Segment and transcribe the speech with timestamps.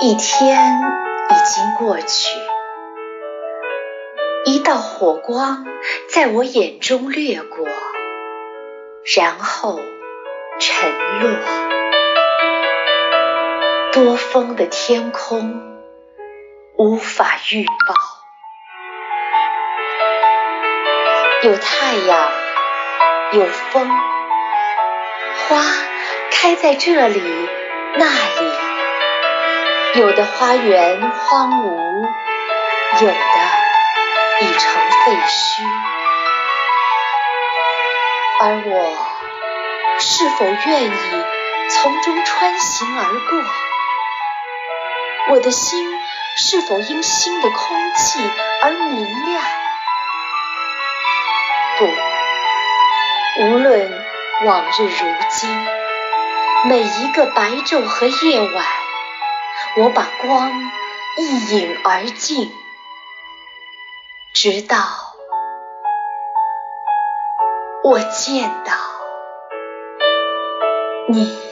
[0.00, 0.80] 一天
[1.28, 2.38] 已经过去，
[4.44, 5.66] 一道火光
[6.08, 7.66] 在我眼中掠过，
[9.16, 9.80] 然后
[10.60, 11.30] 沉落。
[13.90, 15.60] 多风的天空
[16.76, 17.94] 无法预报，
[21.42, 22.30] 有太阳，
[23.32, 23.90] 有风，
[25.48, 25.60] 花
[26.30, 27.20] 开在这里，
[27.96, 28.57] 那里。
[29.98, 32.08] 有的花园荒芜，
[33.00, 33.14] 有的
[34.40, 34.72] 已成
[35.04, 35.62] 废墟，
[38.40, 38.96] 而我
[39.98, 41.24] 是否愿意
[41.68, 43.42] 从中穿行而过？
[45.34, 45.92] 我的心
[46.36, 48.20] 是否因新的空气
[48.62, 49.42] 而明亮？
[51.76, 54.04] 不，无论
[54.44, 55.66] 往日如今，
[56.66, 58.64] 每一个白昼和夜晚。
[59.80, 60.50] 我把光
[61.16, 62.52] 一饮而尽，
[64.34, 64.76] 直到
[67.84, 68.74] 我见到
[71.06, 71.47] 你。